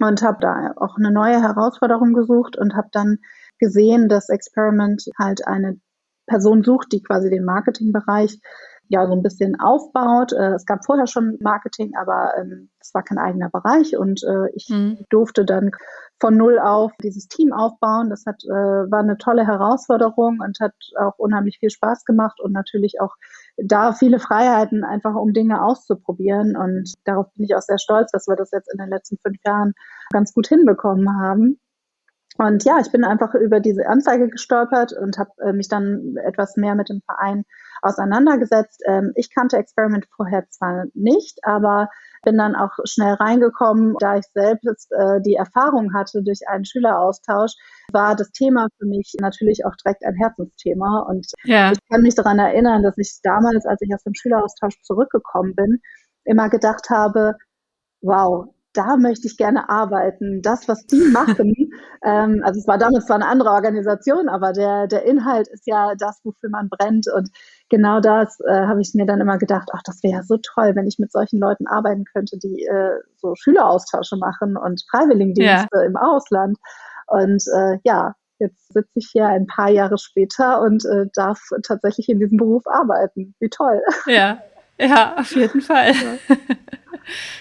[0.00, 3.18] und habe da auch eine neue Herausforderung gesucht und habe dann
[3.58, 5.78] gesehen, dass Experiment halt eine
[6.26, 8.40] Person sucht, die quasi den Marketingbereich
[8.88, 10.32] ja so ein bisschen aufbaut.
[10.32, 14.50] Äh, es gab vorher schon Marketing, aber ähm, es war kein eigener Bereich und äh,
[14.54, 15.04] ich mhm.
[15.10, 15.72] durfte dann
[16.20, 18.10] von null auf dieses Team aufbauen.
[18.10, 18.50] Das hat, äh,
[18.90, 23.14] war eine tolle Herausforderung und hat auch unheimlich viel Spaß gemacht und natürlich auch
[23.56, 26.56] da viele Freiheiten, einfach um Dinge auszuprobieren.
[26.56, 29.38] Und darauf bin ich auch sehr stolz, dass wir das jetzt in den letzten fünf
[29.44, 29.72] Jahren
[30.10, 31.58] ganz gut hinbekommen haben.
[32.36, 36.56] Und ja, ich bin einfach über diese Anzeige gestolpert und habe äh, mich dann etwas
[36.56, 37.44] mehr mit dem Verein
[37.82, 38.82] auseinandergesetzt.
[38.86, 41.88] Ähm, ich kannte Experiment vorher zwar nicht, aber
[42.22, 47.52] bin dann auch schnell reingekommen, da ich selbst äh, die Erfahrung hatte durch einen Schüleraustausch,
[47.92, 51.00] war das Thema für mich natürlich auch direkt ein Herzensthema.
[51.08, 51.72] Und ja.
[51.72, 55.80] ich kann mich daran erinnern, dass ich damals, als ich aus dem Schüleraustausch zurückgekommen bin,
[56.24, 57.36] immer gedacht habe,
[58.02, 60.42] wow, da möchte ich gerne arbeiten.
[60.42, 61.54] Das, was die machen,
[62.04, 65.94] ähm, also es war damals zwar eine andere Organisation, aber der, der Inhalt ist ja
[65.98, 67.06] das, wofür man brennt.
[67.12, 67.30] Und
[67.68, 70.72] genau das äh, habe ich mir dann immer gedacht, ach, das wäre ja so toll,
[70.74, 75.82] wenn ich mit solchen Leuten arbeiten könnte, die äh, so Schüleraustausche machen und Freiwilligendienste ja.
[75.82, 76.58] im Ausland.
[77.06, 82.08] Und äh, ja, jetzt sitze ich hier ein paar Jahre später und äh, darf tatsächlich
[82.08, 83.34] in diesem Beruf arbeiten.
[83.40, 83.82] Wie toll.
[84.06, 84.38] Ja,
[84.80, 85.92] ja, auf jeden Fall.
[85.92, 86.36] Ja.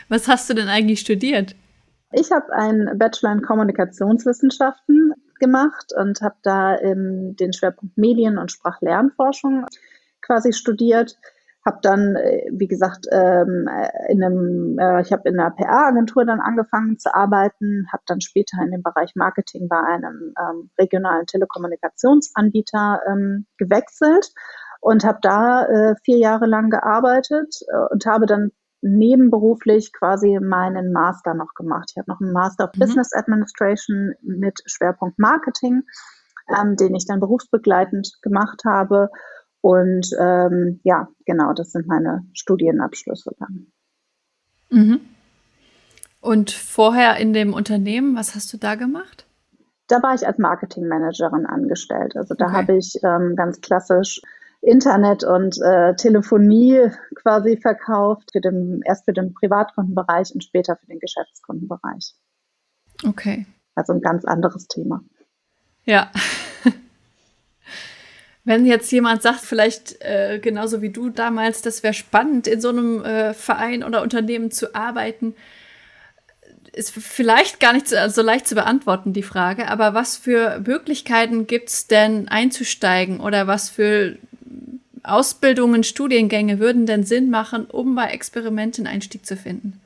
[0.08, 1.56] Was hast du denn eigentlich studiert?
[2.12, 8.52] Ich habe einen Bachelor in Kommunikationswissenschaften gemacht und habe da in den Schwerpunkt Medien- und
[8.52, 9.66] Sprachlernforschung
[10.22, 11.18] quasi studiert.
[11.66, 13.70] Habe dann, äh, wie gesagt, ähm,
[14.08, 18.58] in einem, äh, ich habe in einer PR-Agentur dann angefangen zu arbeiten, habe dann später
[18.64, 24.32] in dem Bereich Marketing bei einem ähm, regionalen Telekommunikationsanbieter ähm, gewechselt
[24.82, 27.60] und habe da äh, vier Jahre lang gearbeitet
[27.92, 31.92] und habe dann nebenberuflich quasi meinen Master noch gemacht.
[31.92, 32.80] Ich habe noch einen Master of mhm.
[32.80, 35.84] Business Administration mit Schwerpunkt Marketing,
[36.48, 39.10] ähm, den ich dann berufsbegleitend gemacht habe.
[39.62, 43.68] Und ähm, ja, genau, das sind meine Studienabschlüsse dann.
[44.70, 45.02] Mhm.
[46.22, 49.26] Und vorher in dem Unternehmen, was hast du da gemacht?
[49.88, 52.16] Da war ich als Marketingmanagerin angestellt.
[52.16, 52.54] Also da okay.
[52.54, 54.22] habe ich ähm, ganz klassisch
[54.62, 60.88] Internet und äh, Telefonie quasi verkauft, für den, erst für den Privatkundenbereich und später für
[60.88, 62.14] den Geschäftskundenbereich.
[63.08, 63.46] Okay.
[63.76, 65.02] Also ein ganz anderes Thema.
[65.86, 66.12] Ja.
[68.44, 72.70] Wenn jetzt jemand sagt, vielleicht äh, genauso wie du damals, das wäre spannend, in so
[72.70, 75.36] einem äh, Verein oder Unternehmen zu arbeiten,
[76.74, 79.68] ist vielleicht gar nicht so, so leicht zu beantworten, die Frage.
[79.68, 84.18] Aber was für Möglichkeiten gibt es denn einzusteigen oder was für
[85.04, 89.80] Ausbildungen, Studiengänge würden denn Sinn machen, um bei Experimenten Einstieg zu finden?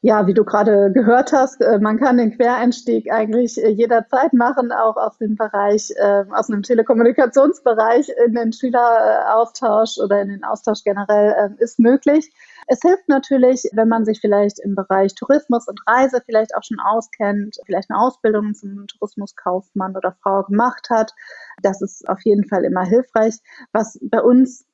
[0.00, 4.70] ja, wie du gerade gehört hast, äh, man kann den Quereinstieg eigentlich äh, jederzeit machen,
[4.70, 5.92] auch aus dem Bereich,
[6.30, 12.30] aus dem Telekommunikationsbereich in den Schüleraustausch oder in den Austausch generell ist möglich.
[12.70, 16.78] Es hilft natürlich, wenn man sich vielleicht im Bereich Tourismus und Reise vielleicht auch schon
[16.80, 21.14] auskennt, vielleicht eine Ausbildung zum Tourismuskaufmann oder Frau gemacht hat.
[21.62, 23.38] Das ist auf jeden Fall immer hilfreich.
[23.72, 24.66] Was bei uns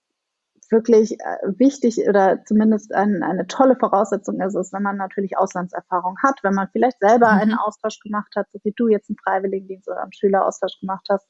[0.70, 6.16] wirklich äh, wichtig oder zumindest ein, eine tolle Voraussetzung ist, ist, wenn man natürlich Auslandserfahrung
[6.22, 7.40] hat, wenn man vielleicht selber mhm.
[7.40, 11.26] einen Austausch gemacht hat, so wie du jetzt einen Freiwilligendienst oder einen Schüleraustausch gemacht hast.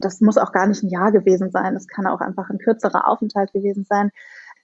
[0.00, 3.08] Das muss auch gar nicht ein Jahr gewesen sein, es kann auch einfach ein kürzerer
[3.08, 4.10] Aufenthalt gewesen sein.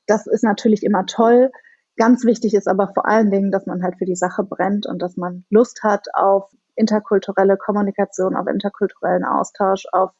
[0.07, 1.51] Das ist natürlich immer toll.
[1.97, 5.01] Ganz wichtig ist aber vor allen Dingen, dass man halt für die Sache brennt und
[5.01, 10.11] dass man Lust hat auf interkulturelle Kommunikation, auf interkulturellen Austausch, auf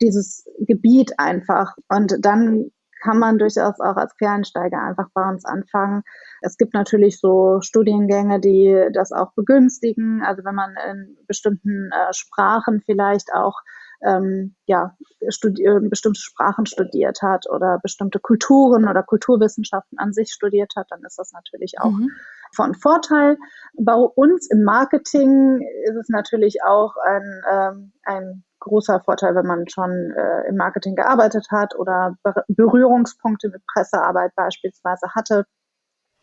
[0.00, 1.76] dieses Gebiet einfach.
[1.88, 2.70] Und dann
[3.02, 6.02] kann man durchaus auch als Quereinsteiger einfach bei uns anfangen.
[6.40, 10.22] Es gibt natürlich so Studiengänge, die das auch begünstigen.
[10.24, 13.60] Also wenn man in bestimmten äh, Sprachen vielleicht auch
[14.02, 20.74] ähm, ja, äh, bestimmte Sprachen studiert hat oder bestimmte Kulturen oder Kulturwissenschaften an sich studiert
[20.76, 22.10] hat, dann ist das natürlich auch mhm.
[22.54, 23.38] von Vorteil.
[23.78, 29.68] Bei uns im Marketing ist es natürlich auch ein, ähm, ein großer Vorteil, wenn man
[29.68, 32.16] schon äh, im Marketing gearbeitet hat oder
[32.48, 35.44] Berührungspunkte mit Pressearbeit beispielsweise hatte.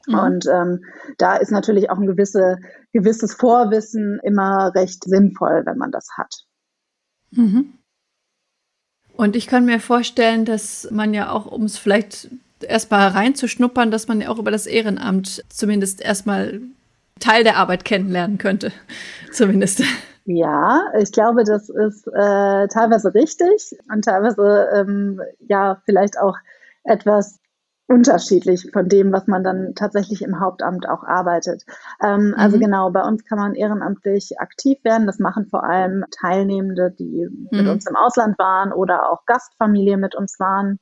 [0.07, 0.19] Mhm.
[0.19, 0.85] Und ähm,
[1.17, 2.57] da ist natürlich auch ein gewisse,
[2.93, 6.44] gewisses Vorwissen immer recht sinnvoll, wenn man das hat.
[7.31, 7.73] Mhm.
[9.15, 12.29] Und ich kann mir vorstellen, dass man ja auch, um es vielleicht
[12.61, 16.61] erstmal reinzuschnuppern, dass man ja auch über das Ehrenamt zumindest erstmal
[17.19, 18.71] Teil der Arbeit kennenlernen könnte.
[19.31, 19.83] zumindest.
[20.25, 26.35] Ja, ich glaube, das ist äh, teilweise richtig und teilweise ähm, ja vielleicht auch
[26.83, 27.39] etwas
[27.87, 31.63] unterschiedlich von dem, was man dann tatsächlich im Hauptamt auch arbeitet.
[32.03, 32.39] Ähm, also mhm.
[32.55, 35.07] Also genau, bei uns kann man ehrenamtlich aktiv werden.
[35.07, 37.47] Das machen vor allem Teilnehmende, die mhm.
[37.51, 40.79] mit uns im Ausland waren oder auch Gastfamilien mit uns waren.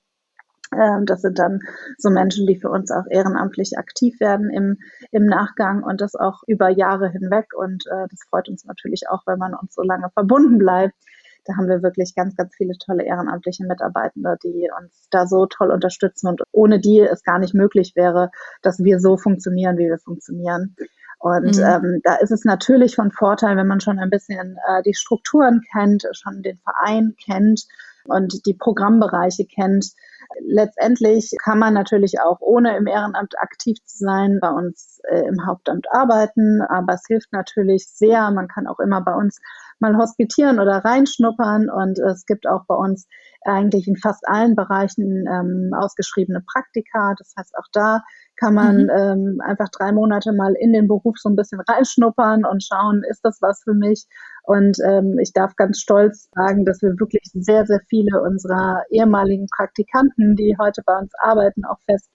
[0.74, 1.60] Ähm, das sind dann
[1.98, 4.78] so Menschen, die für uns auch ehrenamtlich aktiv werden im,
[5.12, 7.48] im Nachgang und das auch über Jahre hinweg.
[7.56, 10.96] Und äh, das freut uns natürlich auch, wenn man uns so lange verbunden bleibt.
[11.46, 15.72] Da haben wir wirklich ganz, ganz viele tolle ehrenamtliche Mitarbeitende, die uns da so toll
[15.72, 18.30] unterstützen und ohne die es gar nicht möglich wäre,
[18.62, 20.76] dass wir so funktionieren, wie wir funktionieren.
[21.20, 21.64] Und mhm.
[21.64, 25.62] ähm, da ist es natürlich von Vorteil, wenn man schon ein bisschen äh, die Strukturen
[25.72, 27.66] kennt, schon den Verein kennt
[28.06, 29.94] und die Programmbereiche kennt,
[30.40, 35.46] Letztendlich kann man natürlich auch ohne im Ehrenamt aktiv zu sein bei uns äh, im
[35.46, 38.32] Hauptamt arbeiten, aber es hilft natürlich sehr.
[38.32, 39.40] Man kann auch immer bei uns
[39.84, 43.08] mal hospitieren oder reinschnuppern und es gibt auch bei uns
[43.46, 47.14] eigentlich in fast allen Bereichen ähm, ausgeschriebene Praktika.
[47.18, 48.02] Das heißt, auch da
[48.38, 48.90] kann man mhm.
[48.90, 53.22] ähm, einfach drei Monate mal in den Beruf so ein bisschen reinschnuppern und schauen, ist
[53.24, 54.06] das was für mich?
[54.44, 59.48] Und ähm, ich darf ganz stolz sagen, dass wir wirklich sehr, sehr viele unserer ehemaligen
[59.56, 62.10] Praktikanten, die heute bei uns arbeiten, auch fest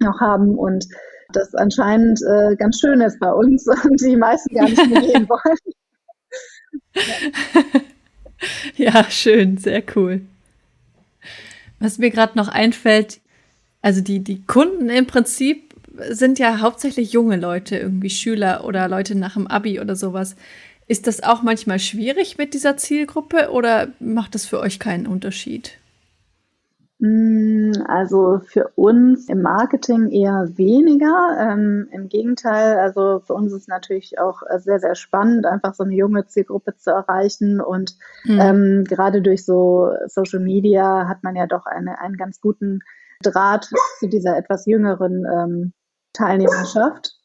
[0.00, 0.86] noch haben und
[1.32, 5.28] das anscheinend äh, ganz schön ist bei uns und die meisten gar nicht mehr gehen
[5.28, 5.58] wollen.
[8.76, 9.08] ja.
[9.10, 10.22] schön, sehr cool.
[11.78, 13.20] Was mir gerade noch einfällt,
[13.82, 15.74] also die, die Kunden im Prinzip
[16.10, 20.36] sind ja hauptsächlich junge Leute, irgendwie Schüler oder Leute nach dem Abi oder sowas.
[20.86, 25.77] Ist das auch manchmal schwierig mit dieser Zielgruppe oder macht das für euch keinen Unterschied?
[27.00, 31.36] Mm, also für uns im Marketing eher weniger.
[31.38, 35.94] Ähm, Im Gegenteil, also für uns ist natürlich auch sehr, sehr spannend, einfach so eine
[35.94, 37.60] junge Zielgruppe zu erreichen.
[37.60, 38.40] Und mhm.
[38.40, 42.80] ähm, gerade durch so Social Media hat man ja doch eine, einen ganz guten
[43.22, 45.72] Draht zu dieser etwas jüngeren ähm,
[46.12, 47.17] Teilnehmerschaft.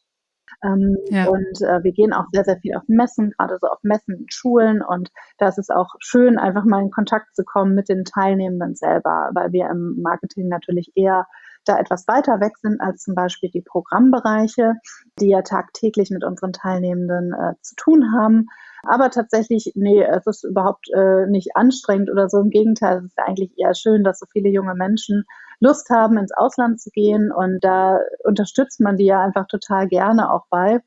[0.63, 1.27] Ähm, ja.
[1.27, 4.25] Und äh, wir gehen auch sehr, sehr viel auf Messen, gerade so auf Messen in
[4.29, 4.81] Schulen.
[4.81, 8.75] Und da ist es auch schön, einfach mal in Kontakt zu kommen mit den Teilnehmenden
[8.75, 11.27] selber, weil wir im Marketing natürlich eher
[11.65, 14.73] da etwas weiter weg sind als zum Beispiel die Programmbereiche,
[15.19, 18.47] die ja tagtäglich mit unseren Teilnehmenden äh, zu tun haben.
[18.83, 22.39] Aber tatsächlich, nee, es ist überhaupt äh, nicht anstrengend oder so.
[22.39, 25.23] Im Gegenteil, es ist eigentlich eher schön, dass so viele junge Menschen
[25.59, 27.31] Lust haben, ins Ausland zu gehen.
[27.31, 30.81] Und da unterstützt man die ja einfach total gerne auch bei.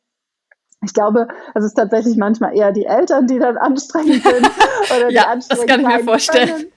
[0.85, 4.47] Ich glaube, es ist tatsächlich manchmal eher die Eltern, die dann anstrengend sind.
[4.97, 6.49] Oder ja, die das kann ich mir vorstellen.
[6.49, 6.73] Können.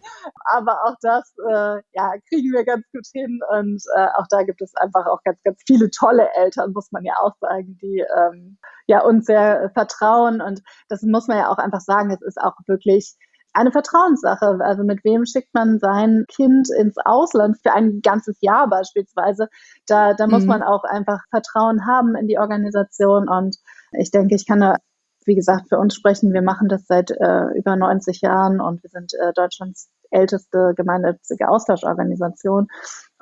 [0.46, 3.40] Aber auch das, äh, ja, kriegen wir ganz gut hin.
[3.52, 7.04] Und äh, auch da gibt es einfach auch ganz, ganz viele tolle Eltern, muss man
[7.04, 10.42] ja auch sagen, die ähm, ja uns sehr vertrauen.
[10.42, 12.10] Und das muss man ja auch einfach sagen.
[12.10, 13.16] Es ist auch wirklich
[13.54, 14.60] eine Vertrauenssache.
[14.62, 19.50] Also mit wem schickt man sein Kind ins Ausland für ein ganzes Jahr beispielsweise?
[19.88, 20.50] Da, da muss mhm.
[20.50, 23.28] man auch einfach Vertrauen haben in die Organisation.
[23.28, 23.58] Und
[23.92, 24.78] ich denke, ich kann da,
[25.26, 26.34] wie gesagt, für uns sprechen.
[26.34, 31.50] Wir machen das seit äh, über 90 Jahren und wir sind äh, Deutschlands älteste gemeinnützige
[31.50, 32.68] Austauschorganisation.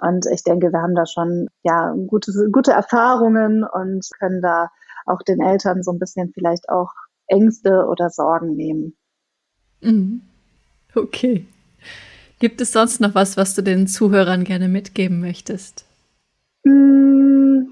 [0.02, 4.70] Und ich denke, wir haben da schon ja gute, gute Erfahrungen und können da
[5.06, 6.92] auch den Eltern so ein bisschen vielleicht auch
[7.28, 8.96] Ängste oder Sorgen nehmen.
[9.82, 10.22] Mhm.
[10.96, 11.46] Okay.
[12.40, 15.86] Gibt es sonst noch was, was du den Zuhörern gerne mitgeben möchtest?
[16.64, 17.72] Mm,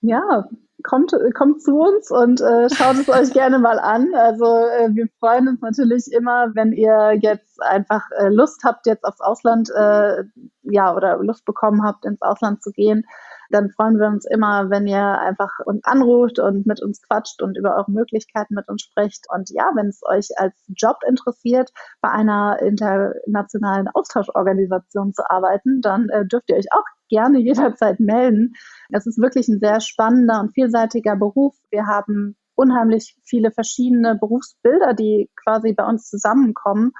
[0.00, 0.48] ja,
[0.82, 4.14] kommt, kommt zu uns und äh, schaut es euch gerne mal an.
[4.14, 9.04] Also äh, wir freuen uns natürlich immer, wenn ihr jetzt einfach äh, Lust habt, jetzt
[9.04, 10.24] aufs Ausland, äh,
[10.62, 13.04] ja, oder Lust bekommen habt, ins Ausland zu gehen
[13.50, 17.56] dann freuen wir uns immer, wenn ihr einfach uns anruft und mit uns quatscht und
[17.56, 19.26] über eure Möglichkeiten mit uns sprecht.
[19.34, 21.70] Und ja, wenn es euch als Job interessiert,
[22.00, 28.54] bei einer internationalen Austauschorganisation zu arbeiten, dann äh, dürft ihr euch auch gerne jederzeit melden.
[28.90, 31.54] Es ist wirklich ein sehr spannender und vielseitiger Beruf.
[31.70, 36.92] Wir haben unheimlich viele verschiedene Berufsbilder, die quasi bei uns zusammenkommen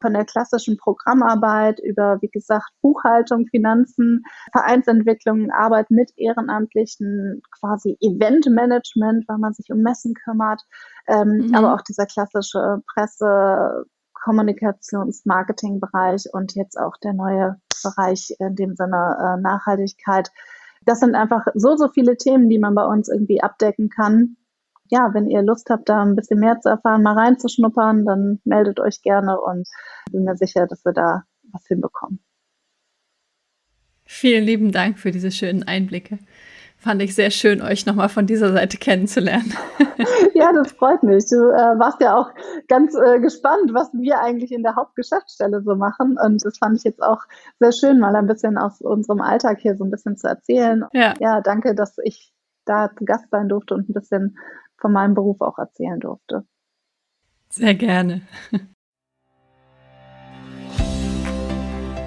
[0.00, 9.24] von der klassischen Programmarbeit über, wie gesagt, Buchhaltung, Finanzen, Vereinsentwicklung, Arbeit mit Ehrenamtlichen, quasi Eventmanagement,
[9.28, 10.62] weil man sich um Messen kümmert,
[11.06, 11.54] ähm, mhm.
[11.54, 13.84] aber auch dieser klassische Presse,
[14.26, 20.30] Kommunikations-, Marketingbereich und jetzt auch der neue Bereich in dem Sinne äh, Nachhaltigkeit.
[20.84, 24.36] Das sind einfach so, so viele Themen, die man bei uns irgendwie abdecken kann
[24.90, 28.80] ja, wenn ihr Lust habt, da ein bisschen mehr zu erfahren, mal reinzuschnuppern, dann meldet
[28.80, 29.68] euch gerne und
[30.10, 32.20] bin mir sicher, dass wir da was hinbekommen.
[34.04, 36.18] Vielen lieben Dank für diese schönen Einblicke.
[36.78, 39.52] Fand ich sehr schön, euch nochmal von dieser Seite kennenzulernen.
[40.34, 41.26] ja, das freut mich.
[41.28, 42.30] Du äh, warst ja auch
[42.68, 46.16] ganz äh, gespannt, was wir eigentlich in der Hauptgeschäftsstelle so machen.
[46.22, 47.22] Und das fand ich jetzt auch
[47.58, 50.84] sehr schön, mal ein bisschen aus unserem Alltag hier so ein bisschen zu erzählen.
[50.92, 52.32] Ja, ja danke, dass ich
[52.66, 54.38] da zu Gast sein durfte und ein bisschen
[54.76, 56.44] von meinem Beruf auch erzählen durfte.
[57.48, 58.22] Sehr gerne.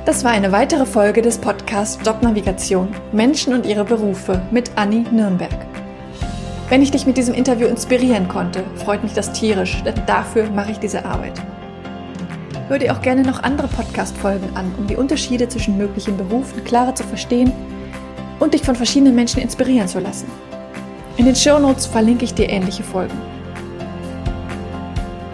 [0.09, 5.53] Das war eine weitere Folge des Podcasts Jobnavigation Menschen und ihre Berufe mit Anni Nürnberg.
[6.67, 10.71] Wenn ich dich mit diesem Interview inspirieren konnte, freut mich das tierisch, denn dafür mache
[10.71, 11.39] ich diese Arbeit.
[12.69, 16.95] Hör dir auch gerne noch andere Podcast-Folgen an, um die Unterschiede zwischen möglichen Berufen klarer
[16.95, 17.51] zu verstehen
[18.39, 20.25] und dich von verschiedenen Menschen inspirieren zu lassen.
[21.17, 23.21] In den Shownotes verlinke ich dir ähnliche Folgen.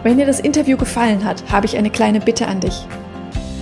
[0.03, 2.86] Wenn dir das Interview gefallen hat, habe ich eine kleine Bitte an dich.